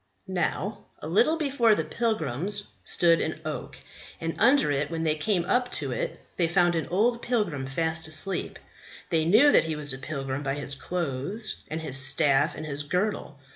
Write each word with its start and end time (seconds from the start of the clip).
"Now, 0.25 0.85
a 0.97 1.07
little 1.07 1.37
before 1.37 1.75
the 1.75 1.83
pilgrims 1.83 2.69
stood 2.83 3.21
an 3.21 3.39
oak, 3.45 3.77
and 4.19 4.33
under 4.39 4.71
it 4.71 4.89
when 4.89 5.03
they 5.03 5.13
came 5.13 5.45
up 5.45 5.71
to 5.73 5.91
it 5.91 6.19
they 6.37 6.47
found 6.47 6.73
an 6.73 6.87
old 6.87 7.21
pilgrim 7.21 7.67
fast 7.67 8.07
asleep; 8.07 8.57
they 9.11 9.25
knew 9.25 9.51
that 9.51 9.65
he 9.65 9.75
was 9.75 9.93
a 9.93 9.99
pilgrim 9.99 10.41
by 10.41 10.55
his 10.55 10.73
clothes 10.73 11.61
and 11.67 11.81
his 11.83 11.97
staff 11.97 12.55
and 12.55 12.65
his 12.65 12.81
girdle. 12.81 13.37